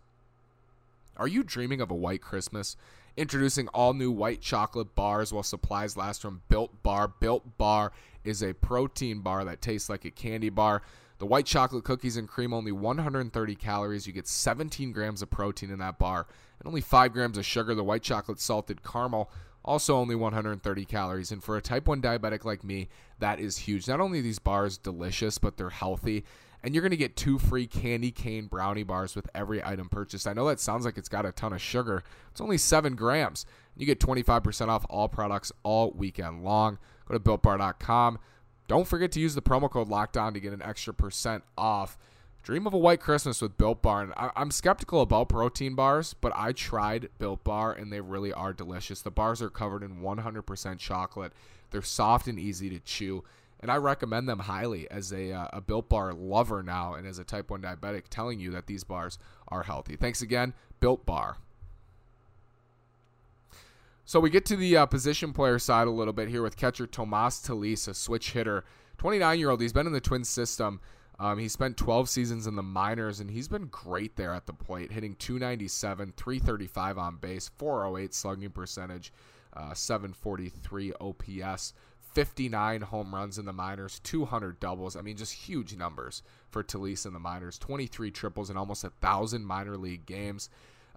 Are 1.17 1.27
you 1.27 1.43
dreaming 1.43 1.81
of 1.81 1.91
a 1.91 1.95
white 1.95 2.21
Christmas? 2.21 2.75
Introducing 3.15 3.69
all 3.69 3.93
new 3.93 4.11
white 4.11 4.41
chocolate 4.41 4.93
bars 4.95 5.31
while 5.31 5.43
supplies 5.43 5.95
last 5.95 6.21
from 6.21 6.41
Built 6.49 6.83
Bar. 6.83 7.07
Built 7.19 7.57
Bar 7.57 7.93
is 8.25 8.43
a 8.43 8.53
protein 8.53 9.21
bar 9.21 9.45
that 9.45 9.61
tastes 9.61 9.89
like 9.89 10.03
a 10.03 10.11
candy 10.11 10.49
bar. 10.49 10.81
The 11.17 11.25
white 11.25 11.45
chocolate 11.45 11.85
cookies 11.85 12.17
and 12.17 12.27
cream, 12.27 12.53
only 12.53 12.71
130 12.71 13.55
calories. 13.55 14.05
You 14.05 14.13
get 14.13 14.27
17 14.27 14.91
grams 14.91 15.21
of 15.21 15.29
protein 15.29 15.71
in 15.71 15.79
that 15.79 15.97
bar 15.97 16.27
and 16.59 16.67
only 16.67 16.81
5 16.81 17.13
grams 17.13 17.37
of 17.37 17.45
sugar. 17.45 17.73
The 17.73 17.83
white 17.83 18.03
chocolate 18.03 18.39
salted 18.39 18.83
caramel, 18.83 19.31
also 19.63 19.95
only 19.95 20.15
130 20.15 20.85
calories. 20.85 21.31
And 21.31 21.43
for 21.43 21.55
a 21.55 21.61
type 21.61 21.87
1 21.87 22.01
diabetic 22.01 22.43
like 22.43 22.63
me, 22.63 22.89
that 23.19 23.39
is 23.39 23.57
huge. 23.57 23.87
Not 23.87 24.01
only 24.01 24.19
are 24.19 24.23
these 24.23 24.39
bars 24.39 24.77
delicious, 24.77 25.37
but 25.37 25.55
they're 25.57 25.69
healthy. 25.69 26.25
And 26.61 26.73
you're 26.73 26.81
going 26.81 26.91
to 26.91 26.97
get 26.97 27.15
two 27.15 27.37
free 27.37 27.67
candy 27.67 28.11
cane 28.11 28.47
brownie 28.47 28.83
bars 28.83 29.15
with 29.15 29.29
every 29.35 29.63
item 29.63 29.87
purchased. 29.87 30.27
I 30.27 30.33
know 30.33 30.47
that 30.47 30.59
sounds 30.59 30.83
like 30.83 30.97
it's 30.97 31.07
got 31.07 31.25
a 31.25 31.31
ton 31.31 31.53
of 31.53 31.61
sugar. 31.61 32.03
It's 32.31 32.41
only 32.41 32.57
7 32.57 32.95
grams. 32.95 33.45
You 33.77 33.85
get 33.85 33.99
25% 33.99 34.67
off 34.67 34.85
all 34.89 35.07
products 35.07 35.51
all 35.63 35.91
weekend 35.91 36.43
long. 36.43 36.79
Go 37.07 37.17
to 37.17 37.19
builtbar.com. 37.19 38.19
Don't 38.67 38.87
forget 38.87 39.11
to 39.13 39.19
use 39.19 39.35
the 39.35 39.41
promo 39.41 39.69
code 39.69 39.89
LOCKDOWN 39.89 40.33
to 40.33 40.39
get 40.39 40.53
an 40.53 40.61
extra 40.61 40.93
percent 40.93 41.43
off. 41.57 41.97
Dream 42.41 42.67
of 42.67 42.73
a 42.73 42.77
white 42.77 42.99
Christmas 42.99 43.41
with 43.41 43.57
Built 43.57 43.81
Bar. 43.81 44.03
And 44.03 44.13
I- 44.15 44.31
am 44.35 44.51
skeptical 44.51 45.01
about 45.01 45.29
protein 45.29 45.75
bars, 45.75 46.13
but 46.13 46.31
I 46.35 46.51
tried 46.51 47.09
Built 47.17 47.43
Bar 47.43 47.73
and 47.73 47.91
they 47.91 48.01
really 48.01 48.31
are 48.33 48.53
delicious. 48.53 49.01
The 49.01 49.11
bars 49.11 49.41
are 49.41 49.49
covered 49.49 49.83
in 49.83 50.01
100% 50.01 50.79
chocolate. 50.79 51.33
They're 51.71 51.81
soft 51.81 52.27
and 52.27 52.39
easy 52.39 52.69
to 52.69 52.79
chew, 52.79 53.23
and 53.59 53.71
I 53.71 53.77
recommend 53.77 54.29
them 54.29 54.39
highly 54.39 54.89
as 54.91 55.11
a, 55.11 55.31
uh, 55.31 55.47
a 55.53 55.61
Built 55.61 55.89
Bar 55.89 56.13
lover 56.13 56.61
now 56.61 56.93
and 56.93 57.07
as 57.07 57.17
a 57.17 57.23
type 57.23 57.49
1 57.49 57.61
diabetic, 57.63 58.03
telling 58.09 58.39
you 58.39 58.51
that 58.51 58.67
these 58.67 58.83
bars 58.83 59.17
are 59.47 59.63
healthy. 59.63 59.95
Thanks 59.95 60.21
again, 60.21 60.53
Built 60.79 61.05
Bar. 61.05 61.37
So 64.07 64.19
we 64.19 64.29
get 64.29 64.45
to 64.45 64.55
the 64.55 64.77
uh, 64.77 64.85
position 64.85 65.33
player 65.33 65.57
side 65.57 65.87
a 65.87 65.91
little 65.91 66.13
bit 66.13 66.29
here 66.29 66.43
with 66.43 66.57
catcher 66.57 66.85
Tomas 66.85 67.39
Telis, 67.39 67.87
a 67.87 67.93
switch 67.95 68.31
hitter. 68.31 68.63
29 68.99 69.39
year 69.39 69.49
old. 69.49 69.61
He's 69.61 69.73
been 69.73 69.87
in 69.87 69.93
the 69.93 69.99
Twins 69.99 70.29
system. 70.29 70.79
Um, 71.17 71.39
he 71.39 71.47
spent 71.47 71.75
12 71.75 72.07
seasons 72.07 72.45
in 72.45 72.55
the 72.55 72.61
minors, 72.61 73.19
and 73.19 73.31
he's 73.31 73.47
been 73.47 73.65
great 73.65 74.15
there 74.15 74.31
at 74.33 74.45
the 74.45 74.53
plate, 74.53 74.91
hitting 74.91 75.15
297, 75.15 76.13
335 76.15 76.97
on 76.97 77.17
base, 77.17 77.49
408 77.57 78.13
slugging 78.13 78.49
percentage, 78.51 79.11
uh, 79.53 79.73
743 79.73 80.93
OPS, 80.99 81.73
59 82.13 82.81
home 82.81 83.15
runs 83.15 83.39
in 83.39 83.45
the 83.45 83.53
minors, 83.53 83.99
200 84.03 84.59
doubles. 84.59 84.95
I 84.95 85.01
mean, 85.01 85.17
just 85.17 85.33
huge 85.33 85.75
numbers 85.75 86.21
for 86.51 86.63
Telis 86.63 87.07
in 87.07 87.13
the 87.13 87.19
minors. 87.19 87.57
23 87.57 88.11
triples 88.11 88.49
in 88.49 88.57
almost 88.57 88.83
a 88.83 88.89
thousand 88.89 89.45
minor 89.45 89.77
league 89.77 90.05
games. 90.05 90.49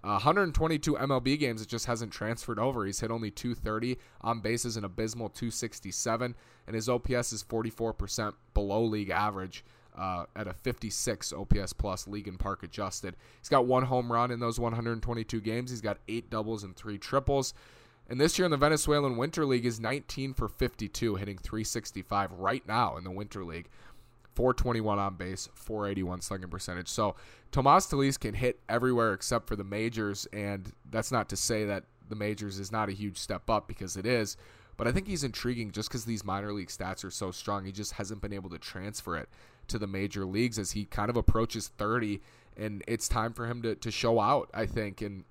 Uh, 0.03 0.15
122 0.19 0.93
MLB 0.93 1.37
games, 1.37 1.61
it 1.61 1.67
just 1.67 1.85
hasn't 1.85 2.11
transferred 2.11 2.59
over. 2.59 2.85
He's 2.85 3.01
hit 3.01 3.11
only 3.11 3.31
230 3.31 3.97
on 4.21 4.39
bases, 4.39 4.77
an 4.77 4.85
abysmal 4.85 5.29
267, 5.29 6.35
and 6.67 6.75
his 6.75 6.87
OPS 6.87 7.33
is 7.33 7.43
44% 7.43 8.33
below 8.53 8.83
league 8.83 9.09
average. 9.09 9.63
Uh, 9.97 10.23
at 10.33 10.47
a 10.47 10.53
56 10.53 11.33
OPS 11.33 11.73
plus 11.73 12.07
league 12.07 12.29
and 12.29 12.39
park 12.39 12.63
adjusted. 12.63 13.17
He's 13.41 13.49
got 13.49 13.65
one 13.65 13.83
home 13.83 14.09
run 14.09 14.31
in 14.31 14.39
those 14.39 14.57
122 14.57 15.41
games. 15.41 15.71
He's 15.71 15.81
got 15.81 15.97
eight 16.07 16.29
doubles 16.29 16.63
and 16.63 16.73
three 16.73 16.97
triples. 16.97 17.53
And 18.09 18.19
this 18.19 18.39
year 18.39 18.45
in 18.45 18.51
the 18.51 18.57
Venezuelan 18.57 19.17
Winter 19.17 19.45
League 19.45 19.65
is 19.65 19.79
19 19.79 20.33
for 20.33 20.47
52, 20.47 21.15
hitting 21.15 21.37
365 21.37 22.31
right 22.31 22.65
now 22.67 22.95
in 22.95 23.03
the 23.03 23.11
Winter 23.11 23.43
League. 23.43 23.69
421 24.39 24.99
on 24.99 25.15
base, 25.15 25.49
481 25.53 26.21
slugging 26.21 26.47
percentage. 26.47 26.87
So 26.87 27.15
Tomas 27.51 27.87
Telis 27.87 28.17
can 28.17 28.33
hit 28.33 28.57
everywhere 28.69 29.11
except 29.11 29.49
for 29.49 29.57
the 29.57 29.65
majors, 29.65 30.29
and 30.31 30.71
that's 30.89 31.11
not 31.11 31.27
to 31.27 31.35
say 31.35 31.65
that 31.65 31.83
the 32.07 32.15
majors 32.15 32.57
is 32.57 32.71
not 32.71 32.87
a 32.87 32.93
huge 32.93 33.17
step 33.17 33.49
up 33.49 33.67
because 33.67 33.97
it 33.97 34.05
is. 34.05 34.37
But 34.77 34.87
I 34.87 34.93
think 34.93 35.07
he's 35.07 35.25
intriguing 35.25 35.71
just 35.71 35.89
because 35.89 36.05
these 36.05 36.23
minor 36.23 36.53
league 36.53 36.69
stats 36.69 37.03
are 37.03 37.11
so 37.11 37.31
strong. 37.31 37.65
He 37.65 37.73
just 37.73 37.91
hasn't 37.91 38.21
been 38.21 38.31
able 38.31 38.49
to 38.51 38.57
transfer 38.57 39.17
it 39.17 39.27
to 39.67 39.77
the 39.77 39.87
major 39.87 40.23
leagues 40.23 40.57
as 40.57 40.71
he 40.71 40.85
kind 40.85 41.09
of 41.09 41.17
approaches 41.17 41.67
30, 41.77 42.21
and 42.55 42.81
it's 42.87 43.09
time 43.09 43.33
for 43.33 43.45
him 43.45 43.61
to, 43.63 43.75
to 43.75 43.91
show 43.91 44.21
out, 44.21 44.49
I 44.53 44.67
think. 44.67 45.01
And 45.01 45.25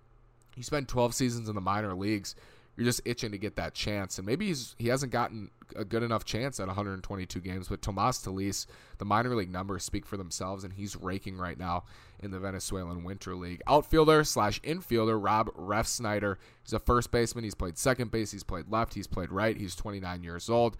he 0.54 0.60
spent 0.60 0.86
12 0.86 1.14
seasons 1.14 1.48
in 1.48 1.54
the 1.54 1.62
minor 1.62 1.94
leagues 1.94 2.34
you're 2.78 2.84
just 2.84 3.00
itching 3.04 3.32
to 3.32 3.38
get 3.38 3.56
that 3.56 3.74
chance. 3.74 4.18
And 4.18 4.26
maybe 4.26 4.46
he's 4.46 4.76
he 4.78 4.86
hasn't 4.86 5.10
gotten 5.10 5.50
a 5.74 5.84
good 5.84 6.04
enough 6.04 6.24
chance 6.24 6.60
at 6.60 6.68
122 6.68 7.40
games. 7.40 7.66
But 7.66 7.82
Tomas 7.82 8.18
Telis, 8.18 8.66
the 8.98 9.04
minor 9.04 9.34
league 9.34 9.50
numbers 9.50 9.82
speak 9.82 10.06
for 10.06 10.16
themselves, 10.16 10.62
and 10.62 10.72
he's 10.72 10.94
raking 10.94 11.38
right 11.38 11.58
now 11.58 11.82
in 12.20 12.30
the 12.30 12.38
Venezuelan 12.38 13.02
Winter 13.02 13.34
League. 13.34 13.62
Outfielder 13.66 14.22
slash 14.22 14.60
infielder 14.62 15.20
Rob 15.20 15.52
Refsnyder. 15.56 16.36
He's 16.62 16.72
a 16.72 16.78
first 16.78 17.10
baseman. 17.10 17.42
He's 17.42 17.56
played 17.56 17.76
second 17.76 18.12
base. 18.12 18.30
He's 18.30 18.44
played 18.44 18.70
left. 18.70 18.94
He's 18.94 19.08
played 19.08 19.32
right. 19.32 19.56
He's 19.56 19.74
29 19.74 20.22
years 20.22 20.48
old. 20.48 20.76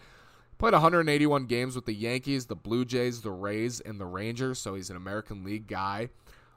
Played 0.59 0.75
181 0.75 1.47
games 1.47 1.75
with 1.75 1.87
the 1.87 1.95
Yankees, 1.95 2.47
the 2.47 2.55
Blue 2.55 2.85
Jays, 2.85 3.23
the 3.23 3.33
Rays, 3.33 3.81
and 3.81 3.99
the 3.99 4.07
Rangers. 4.07 4.61
So 4.61 4.77
he's 4.77 4.91
an 4.91 4.97
American 4.97 5.43
League 5.43 5.67
guy. 5.67 6.11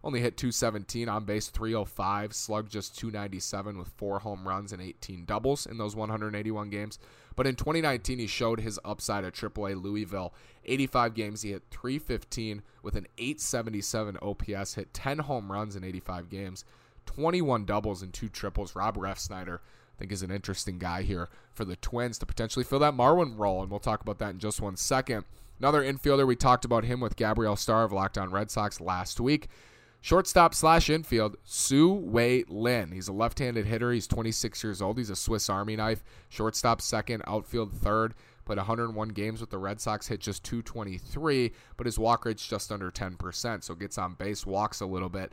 Only 0.03 0.19
hit 0.19 0.35
217 0.35 1.07
on 1.07 1.25
base, 1.25 1.49
305, 1.49 2.33
slugged 2.33 2.71
just 2.71 2.97
297 2.97 3.77
with 3.77 3.89
four 3.89 4.19
home 4.19 4.47
runs 4.47 4.71
and 4.71 4.81
18 4.81 5.25
doubles 5.25 5.67
in 5.67 5.77
those 5.77 5.95
181 5.95 6.69
games. 6.71 6.97
But 7.35 7.45
in 7.45 7.55
2019, 7.55 8.17
he 8.17 8.27
showed 8.27 8.59
his 8.59 8.79
upside 8.83 9.23
at 9.23 9.33
AAA 9.33 9.81
Louisville. 9.81 10.33
85 10.65 11.13
games, 11.13 11.41
he 11.43 11.51
hit 11.51 11.63
315 11.69 12.63
with 12.81 12.95
an 12.95 13.07
877 13.17 14.17
OPS, 14.21 14.73
hit 14.73 14.93
10 14.93 15.19
home 15.19 15.51
runs 15.51 15.75
in 15.75 15.83
85 15.83 16.29
games, 16.29 16.65
21 17.05 17.65
doubles 17.65 18.01
and 18.01 18.11
two 18.11 18.29
triples. 18.29 18.75
Rob 18.75 18.97
Refsnyder, 18.97 19.59
I 19.59 19.99
think, 19.99 20.11
is 20.11 20.23
an 20.23 20.31
interesting 20.31 20.79
guy 20.79 21.03
here 21.03 21.29
for 21.53 21.63
the 21.63 21.75
Twins 21.75 22.17
to 22.19 22.25
potentially 22.25 22.65
fill 22.65 22.79
that 22.79 22.95
Marwin 22.95 23.37
role, 23.37 23.61
and 23.61 23.69
we'll 23.69 23.79
talk 23.79 24.01
about 24.01 24.17
that 24.17 24.31
in 24.31 24.39
just 24.39 24.61
one 24.61 24.77
second. 24.77 25.25
Another 25.59 25.83
infielder, 25.83 26.25
we 26.25 26.35
talked 26.35 26.65
about 26.65 26.85
him 26.85 26.99
with 26.99 27.15
Gabriel 27.15 27.55
Star 27.55 27.83
of 27.83 27.91
Locked 27.91 28.17
On 28.17 28.31
Red 28.31 28.49
Sox 28.49 28.81
last 28.81 29.19
week. 29.19 29.47
Shortstop 30.01 30.55
slash 30.55 30.89
infield, 30.89 31.37
Tzu-Wei 31.45 32.45
Lin. 32.47 32.91
He's 32.91 33.07
a 33.07 33.13
left 33.13 33.37
handed 33.37 33.67
hitter. 33.67 33.91
He's 33.91 34.07
26 34.07 34.63
years 34.63 34.81
old. 34.81 34.97
He's 34.97 35.11
a 35.11 35.15
Swiss 35.15 35.47
Army 35.47 35.75
knife. 35.75 36.03
Shortstop 36.27 36.81
second, 36.81 37.21
outfield 37.27 37.71
third. 37.71 38.15
Played 38.45 38.57
101 38.57 39.09
games 39.09 39.39
with 39.39 39.51
the 39.51 39.59
Red 39.59 39.79
Sox, 39.79 40.07
hit 40.07 40.19
just 40.19 40.43
223, 40.43 41.51
but 41.77 41.85
his 41.85 41.99
walk 41.99 42.25
rate's 42.25 42.47
just 42.47 42.71
under 42.71 42.89
10%, 42.89 43.63
so 43.63 43.75
gets 43.75 43.99
on 43.99 44.15
base, 44.15 44.47
walks 44.47 44.81
a 44.81 44.85
little 44.87 45.09
bit. 45.09 45.31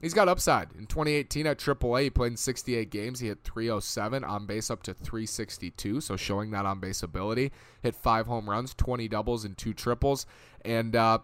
He's 0.00 0.14
got 0.14 0.28
upside. 0.28 0.72
In 0.72 0.86
2018 0.86 1.46
at 1.46 1.58
AAA, 1.58 2.02
he 2.04 2.10
played 2.10 2.32
in 2.32 2.36
68 2.36 2.90
games. 2.90 3.20
He 3.20 3.28
hit 3.28 3.42
307 3.42 4.22
on 4.22 4.46
base 4.46 4.70
up 4.70 4.82
to 4.84 4.94
362, 4.94 6.00
so 6.00 6.16
showing 6.16 6.50
that 6.52 6.66
on 6.66 6.78
base 6.78 7.02
ability. 7.02 7.52
Hit 7.82 7.94
five 7.94 8.26
home 8.26 8.48
runs, 8.48 8.74
20 8.74 9.08
doubles, 9.08 9.44
and 9.44 9.56
two 9.56 9.74
triples. 9.74 10.26
And 10.64 10.94
uh, 10.94 11.18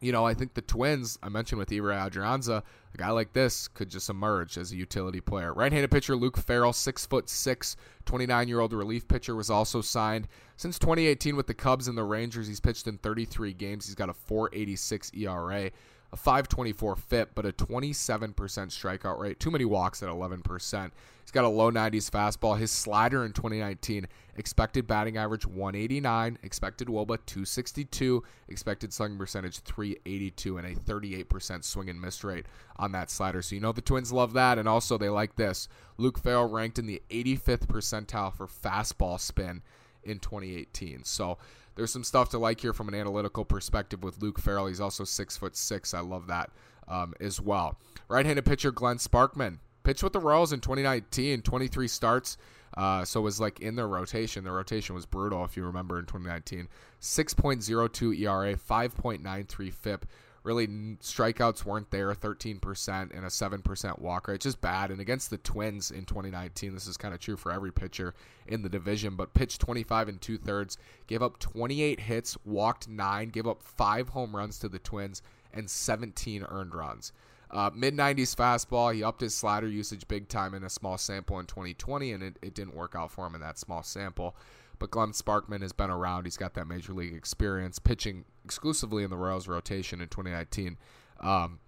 you 0.00 0.12
know, 0.12 0.24
I 0.24 0.34
think 0.34 0.54
the 0.54 0.62
Twins, 0.62 1.18
I 1.22 1.28
mentioned 1.28 1.58
with 1.58 1.68
Ehire 1.68 2.10
Adrianza, 2.10 2.62
a 2.94 2.96
guy 2.96 3.10
like 3.10 3.32
this 3.34 3.68
could 3.68 3.90
just 3.90 4.08
emerge 4.08 4.56
as 4.56 4.72
a 4.72 4.76
utility 4.76 5.20
player. 5.20 5.52
Right-handed 5.52 5.90
pitcher 5.90 6.16
Luke 6.16 6.38
Farrell, 6.38 6.72
six 6.72 7.04
foot 7.04 7.28
six, 7.28 7.76
29-year-old 8.06 8.72
relief 8.72 9.06
pitcher, 9.06 9.36
was 9.36 9.50
also 9.50 9.80
signed. 9.80 10.26
Since 10.56 10.78
2018 10.78 11.36
with 11.36 11.46
the 11.46 11.54
Cubs 11.54 11.86
and 11.86 11.98
the 11.98 12.04
Rangers, 12.04 12.48
he's 12.48 12.60
pitched 12.60 12.86
in 12.86 12.98
33 12.98 13.52
games. 13.52 13.86
He's 13.86 13.94
got 13.94 14.08
a 14.08 14.14
4.86 14.14 15.16
ERA 15.16 15.70
a 16.12 16.16
524 16.16 16.96
FIP, 16.96 17.30
but 17.34 17.46
a 17.46 17.52
27% 17.52 18.34
strikeout 18.34 19.18
rate. 19.18 19.38
Too 19.38 19.50
many 19.50 19.64
walks 19.64 20.02
at 20.02 20.08
11%. 20.08 20.90
He's 21.22 21.30
got 21.30 21.44
a 21.44 21.48
low 21.48 21.70
90s 21.70 22.10
fastball. 22.10 22.58
His 22.58 22.72
slider 22.72 23.24
in 23.24 23.32
2019, 23.32 24.08
expected 24.36 24.88
batting 24.88 25.16
average 25.16 25.46
189, 25.46 26.38
expected 26.42 26.88
WOBA 26.88 27.18
262, 27.26 28.24
expected 28.48 28.92
slugging 28.92 29.16
percentage 29.16 29.60
382, 29.60 30.58
and 30.58 30.66
a 30.66 30.74
38% 30.74 31.62
swing 31.62 31.88
and 31.88 32.00
miss 32.00 32.24
rate 32.24 32.46
on 32.76 32.90
that 32.92 33.10
slider. 33.10 33.42
So 33.42 33.54
you 33.54 33.60
know 33.60 33.70
the 33.70 33.80
Twins 33.80 34.12
love 34.12 34.32
that, 34.32 34.58
and 34.58 34.68
also 34.68 34.98
they 34.98 35.08
like 35.08 35.36
this. 35.36 35.68
Luke 35.98 36.18
Farrell 36.18 36.48
ranked 36.48 36.80
in 36.80 36.86
the 36.86 37.00
85th 37.10 37.66
percentile 37.66 38.34
for 38.34 38.48
fastball 38.48 39.20
spin 39.20 39.62
in 40.02 40.18
2018. 40.18 41.04
So 41.04 41.38
there's 41.80 41.90
some 41.90 42.04
stuff 42.04 42.28
to 42.28 42.38
like 42.38 42.60
here 42.60 42.74
from 42.74 42.88
an 42.88 42.94
analytical 42.94 43.42
perspective 43.42 44.02
with 44.04 44.20
Luke 44.20 44.38
Farrell. 44.38 44.66
He's 44.66 44.82
also 44.82 45.02
six 45.02 45.38
foot 45.38 45.56
six. 45.56 45.94
I 45.94 46.00
love 46.00 46.26
that 46.26 46.50
um, 46.86 47.14
as 47.20 47.40
well. 47.40 47.78
Right-handed 48.06 48.44
pitcher 48.44 48.70
Glenn 48.70 48.98
Sparkman 48.98 49.60
pitched 49.82 50.02
with 50.02 50.12
the 50.12 50.20
Royals 50.20 50.52
in 50.52 50.60
2019, 50.60 51.40
23 51.40 51.88
starts. 51.88 52.36
Uh, 52.76 53.02
so 53.06 53.20
it 53.20 53.22
was 53.22 53.40
like 53.40 53.60
in 53.60 53.76
their 53.76 53.88
rotation. 53.88 54.44
The 54.44 54.52
rotation 54.52 54.94
was 54.94 55.06
brutal, 55.06 55.42
if 55.42 55.56
you 55.56 55.64
remember, 55.64 55.98
in 55.98 56.04
2019. 56.04 56.68
6.02 57.00 58.20
ERA, 58.20 58.54
5.93 58.54 59.72
FIP 59.72 60.04
really 60.42 60.66
strikeouts 60.66 61.64
weren't 61.64 61.90
there 61.90 62.12
13% 62.14 63.16
and 63.16 63.24
a 63.24 63.28
7% 63.28 63.98
walk 63.98 64.28
rate 64.28 64.40
just 64.40 64.60
bad. 64.60 64.90
And 64.90 65.00
against 65.00 65.30
the 65.30 65.38
twins 65.38 65.90
in 65.90 66.04
2019 66.04 66.74
this 66.74 66.86
is 66.86 66.96
kind 66.96 67.14
of 67.14 67.20
true 67.20 67.36
for 67.36 67.52
every 67.52 67.72
pitcher 67.72 68.14
in 68.46 68.62
the 68.62 68.68
division 68.68 69.16
but 69.16 69.34
pitched 69.34 69.60
25 69.60 70.08
and 70.08 70.20
two 70.20 70.38
thirds 70.38 70.78
gave 71.06 71.22
up 71.22 71.38
28 71.38 72.00
hits 72.00 72.36
walked 72.44 72.88
nine 72.88 73.28
gave 73.28 73.46
up 73.46 73.62
five 73.62 74.10
home 74.10 74.34
runs 74.34 74.58
to 74.58 74.68
the 74.68 74.78
twins 74.78 75.22
and 75.52 75.68
17 75.68 76.44
earned 76.48 76.74
runs. 76.74 77.12
Uh, 77.50 77.68
mid 77.74 77.94
90s 77.94 78.34
fastball 78.34 78.94
he 78.94 79.02
upped 79.02 79.20
his 79.20 79.34
slider 79.34 79.68
usage 79.68 80.06
big 80.08 80.28
time 80.28 80.54
in 80.54 80.62
a 80.62 80.70
small 80.70 80.96
sample 80.96 81.38
in 81.40 81.46
2020 81.46 82.12
and 82.12 82.22
it, 82.22 82.38
it 82.40 82.54
didn't 82.54 82.74
work 82.74 82.94
out 82.96 83.10
for 83.10 83.26
him 83.26 83.34
in 83.34 83.40
that 83.40 83.58
small 83.58 83.82
sample 83.82 84.36
but 84.80 84.90
Glenn 84.90 85.10
Sparkman 85.10 85.62
has 85.62 85.72
been 85.72 85.90
around. 85.90 86.24
He's 86.24 86.36
got 86.36 86.54
that 86.54 86.66
major 86.66 86.92
league 86.92 87.14
experience, 87.14 87.78
pitching 87.78 88.24
exclusively 88.44 89.04
in 89.04 89.10
the 89.10 89.16
Royals 89.16 89.46
rotation 89.46 90.00
in 90.00 90.08
2019. 90.08 90.76
Um, 91.20 91.60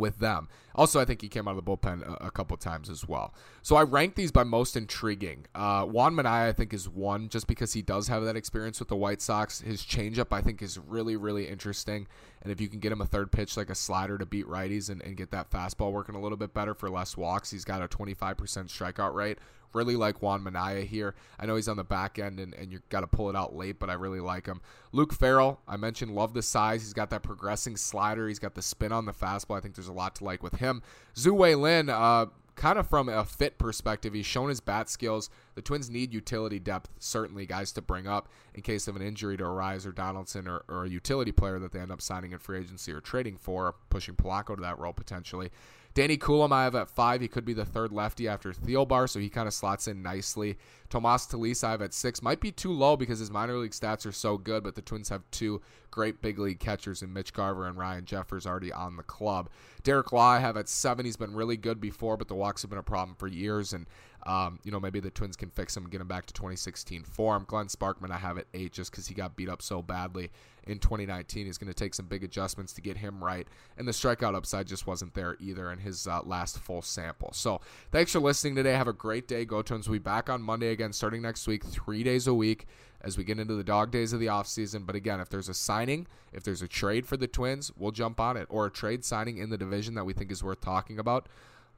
with 0.00 0.18
them. 0.18 0.48
Also, 0.74 0.98
I 0.98 1.04
think 1.04 1.20
he 1.20 1.28
came 1.28 1.46
out 1.46 1.56
of 1.56 1.64
the 1.64 1.70
bullpen 1.70 2.02
a, 2.02 2.26
a 2.26 2.30
couple 2.30 2.56
times 2.56 2.88
as 2.88 3.06
well. 3.06 3.34
So 3.62 3.76
I 3.76 3.82
rank 3.82 4.14
these 4.14 4.32
by 4.32 4.44
most 4.44 4.76
intriguing. 4.76 5.46
Uh, 5.54 5.84
Juan 5.84 6.14
Minaya, 6.14 6.48
I 6.48 6.52
think, 6.52 6.72
is 6.72 6.88
one 6.88 7.28
just 7.28 7.46
because 7.46 7.74
he 7.74 7.82
does 7.82 8.08
have 8.08 8.24
that 8.24 8.36
experience 8.36 8.78
with 8.78 8.88
the 8.88 8.96
White 8.96 9.20
Sox. 9.20 9.60
His 9.60 9.82
changeup, 9.82 10.28
I 10.32 10.40
think, 10.40 10.62
is 10.62 10.78
really, 10.78 11.16
really 11.16 11.46
interesting. 11.46 12.06
And 12.42 12.50
if 12.50 12.60
you 12.60 12.68
can 12.68 12.80
get 12.80 12.92
him 12.92 13.02
a 13.02 13.06
third 13.06 13.30
pitch 13.30 13.56
like 13.56 13.68
a 13.68 13.74
slider 13.74 14.16
to 14.16 14.24
beat 14.24 14.46
righties 14.46 14.88
and, 14.88 15.02
and 15.02 15.16
get 15.16 15.30
that 15.32 15.50
fastball 15.50 15.92
working 15.92 16.14
a 16.14 16.20
little 16.20 16.38
bit 16.38 16.54
better 16.54 16.74
for 16.74 16.88
less 16.88 17.16
walks, 17.16 17.50
he's 17.50 17.64
got 17.64 17.82
a 17.82 17.88
25% 17.88 18.36
strikeout 18.36 19.14
rate, 19.14 19.38
Really 19.72 19.96
like 19.96 20.22
Juan 20.22 20.42
Minaya 20.42 20.82
here. 20.82 21.14
I 21.38 21.46
know 21.46 21.56
he's 21.56 21.68
on 21.68 21.76
the 21.76 21.84
back 21.84 22.18
end 22.18 22.40
and, 22.40 22.54
and 22.54 22.72
you 22.72 22.80
got 22.88 23.00
to 23.00 23.06
pull 23.06 23.30
it 23.30 23.36
out 23.36 23.54
late, 23.54 23.78
but 23.78 23.90
I 23.90 23.94
really 23.94 24.20
like 24.20 24.46
him. 24.46 24.60
Luke 24.92 25.12
Farrell, 25.12 25.60
I 25.68 25.76
mentioned, 25.76 26.14
love 26.14 26.34
the 26.34 26.42
size. 26.42 26.82
He's 26.82 26.92
got 26.92 27.10
that 27.10 27.22
progressing 27.22 27.76
slider. 27.76 28.28
He's 28.28 28.38
got 28.38 28.54
the 28.54 28.62
spin 28.62 28.92
on 28.92 29.06
the 29.06 29.12
fastball. 29.12 29.56
I 29.56 29.60
think 29.60 29.76
there's 29.76 29.88
a 29.88 29.92
lot 29.92 30.16
to 30.16 30.24
like 30.24 30.42
with 30.42 30.56
him. 30.56 30.82
Tzu-Wei 31.14 31.54
Lin, 31.54 31.88
uh, 31.88 32.26
kind 32.60 32.78
of 32.78 32.86
from 32.86 33.08
a 33.08 33.24
fit 33.24 33.56
perspective, 33.58 34.12
he's 34.12 34.26
shown 34.26 34.50
his 34.50 34.60
bat 34.60 34.88
skills. 34.88 35.30
The 35.54 35.62
Twins 35.62 35.88
need 35.88 36.12
utility 36.12 36.58
depth, 36.58 36.90
certainly, 36.98 37.46
guys, 37.46 37.72
to 37.72 37.80
bring 37.80 38.06
up 38.06 38.28
in 38.54 38.60
case 38.60 38.86
of 38.86 38.96
an 38.96 39.02
injury 39.02 39.36
to 39.38 39.44
Arraez 39.44 39.86
or 39.86 39.92
Donaldson 39.92 40.46
or, 40.46 40.62
or, 40.68 40.84
a 40.84 40.88
utility 40.88 41.32
player 41.32 41.58
that 41.58 41.72
they 41.72 41.80
end 41.80 41.90
up 41.90 42.02
signing 42.02 42.32
in 42.32 42.38
free 42.38 42.58
agency 42.58 42.92
or 42.92 43.00
trading 43.00 43.38
for, 43.38 43.76
pushing 43.88 44.14
Polanco 44.14 44.56
to 44.56 44.62
that 44.62 44.78
role 44.78 44.92
potentially. 44.92 45.50
Danny 45.94 46.18
have 46.18 46.74
at 46.74 46.88
five. 46.88 47.20
He 47.20 47.28
could 47.28 47.44
be 47.44 47.52
the 47.52 47.64
third 47.64 47.92
lefty 47.92 48.28
after 48.28 48.52
Thielbar, 48.52 49.08
so 49.08 49.18
he 49.18 49.28
kind 49.28 49.48
of 49.48 49.54
slots 49.54 49.88
in 49.88 50.02
nicely. 50.02 50.56
Tomas 50.88 51.26
have 51.62 51.82
at 51.82 51.92
six. 51.92 52.22
Might 52.22 52.40
be 52.40 52.52
too 52.52 52.72
low 52.72 52.96
because 52.96 53.18
his 53.18 53.30
minor 53.30 53.56
league 53.56 53.72
stats 53.72 54.06
are 54.06 54.12
so 54.12 54.38
good, 54.38 54.62
but 54.62 54.74
the 54.74 54.82
Twins 54.82 55.08
have 55.08 55.22
two 55.30 55.60
great 55.90 56.22
big 56.22 56.38
league 56.38 56.60
catchers 56.60 57.02
in 57.02 57.12
Mitch 57.12 57.32
Garver 57.32 57.66
and 57.66 57.76
Ryan 57.76 58.04
Jeffers 58.04 58.46
already 58.46 58.72
on 58.72 58.96
the 58.96 59.02
club. 59.02 59.48
Derek 59.82 60.12
Law, 60.12 60.30
I 60.30 60.38
have 60.38 60.56
at 60.56 60.68
seven. 60.68 61.06
He's 61.06 61.16
been 61.16 61.34
really 61.34 61.56
good 61.56 61.80
before, 61.80 62.16
but 62.16 62.28
the 62.28 62.34
walks 62.34 62.62
have 62.62 62.70
been 62.70 62.78
a 62.78 62.84
problem 62.84 63.16
for 63.16 63.26
years, 63.26 63.72
and 63.72 63.86
Um, 64.26 64.58
you 64.64 64.70
know, 64.70 64.80
maybe 64.80 65.00
the 65.00 65.10
Twins 65.10 65.36
can 65.36 65.50
fix 65.50 65.76
him 65.76 65.84
and 65.84 65.92
get 65.92 66.00
him 66.00 66.08
back 66.08 66.26
to 66.26 66.34
2016 66.34 67.04
form. 67.04 67.44
Glenn 67.46 67.66
Sparkman, 67.66 68.10
I 68.10 68.18
have 68.18 68.38
at 68.38 68.46
eight 68.52 68.72
just 68.72 68.90
because 68.90 69.06
he 69.06 69.14
got 69.14 69.36
beat 69.36 69.48
up 69.48 69.62
so 69.62 69.82
badly 69.82 70.30
in 70.66 70.78
2019. 70.78 71.46
He's 71.46 71.58
going 71.58 71.72
to 71.72 71.74
take 71.74 71.94
some 71.94 72.06
big 72.06 72.22
adjustments 72.22 72.72
to 72.74 72.80
get 72.80 72.98
him 72.98 73.22
right. 73.22 73.46
And 73.78 73.88
the 73.88 73.92
strikeout 73.92 74.34
upside 74.34 74.66
just 74.66 74.86
wasn't 74.86 75.14
there 75.14 75.36
either 75.40 75.72
in 75.72 75.78
his 75.78 76.06
uh, 76.06 76.20
last 76.22 76.58
full 76.58 76.82
sample. 76.82 77.32
So 77.32 77.60
thanks 77.90 78.12
for 78.12 78.20
listening 78.20 78.54
today. 78.54 78.72
Have 78.72 78.88
a 78.88 78.92
great 78.92 79.26
day. 79.26 79.44
Go 79.44 79.62
Twins. 79.62 79.88
We'll 79.88 79.98
be 79.98 80.02
back 80.02 80.28
on 80.28 80.42
Monday 80.42 80.68
again 80.68 80.92
starting 80.92 81.22
next 81.22 81.46
week, 81.46 81.64
three 81.64 82.02
days 82.02 82.26
a 82.26 82.34
week 82.34 82.66
as 83.02 83.16
we 83.16 83.24
get 83.24 83.38
into 83.38 83.54
the 83.54 83.64
dog 83.64 83.90
days 83.90 84.12
of 84.12 84.20
the 84.20 84.26
offseason. 84.26 84.84
But 84.86 84.96
again, 84.96 85.20
if 85.20 85.28
there's 85.30 85.48
a 85.48 85.54
signing, 85.54 86.06
if 86.32 86.42
there's 86.42 86.62
a 86.62 86.68
trade 86.68 87.06
for 87.06 87.16
the 87.16 87.26
Twins, 87.26 87.72
we'll 87.76 87.92
jump 87.92 88.20
on 88.20 88.36
it. 88.36 88.46
Or 88.50 88.66
a 88.66 88.70
trade 88.70 89.04
signing 89.04 89.38
in 89.38 89.50
the 89.50 89.58
division 89.58 89.94
that 89.94 90.04
we 90.04 90.12
think 90.12 90.30
is 90.30 90.44
worth 90.44 90.60
talking 90.60 90.98
about. 90.98 91.26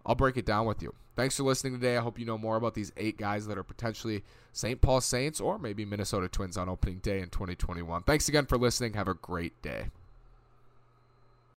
I'll 0.04 0.14
break 0.14 0.36
it 0.36 0.46
down 0.46 0.66
with 0.66 0.82
you. 0.82 0.94
Thanks 1.14 1.36
for 1.36 1.42
listening 1.42 1.74
today. 1.74 1.96
I 1.96 2.00
hope 2.00 2.18
you 2.18 2.24
know 2.24 2.38
more 2.38 2.56
about 2.56 2.74
these 2.74 2.92
eight 2.96 3.18
guys 3.18 3.46
that 3.46 3.58
are 3.58 3.62
potentially 3.62 4.24
St. 4.52 4.80
Paul 4.80 5.00
Saints 5.00 5.40
or 5.40 5.58
maybe 5.58 5.84
Minnesota 5.84 6.28
Twins 6.28 6.56
on 6.56 6.68
opening 6.68 6.98
day 6.98 7.20
in 7.20 7.28
2021. 7.28 8.02
Thanks 8.04 8.28
again 8.28 8.46
for 8.46 8.56
listening. 8.56 8.94
Have 8.94 9.08
a 9.08 9.14
great 9.14 9.60
day. 9.62 9.90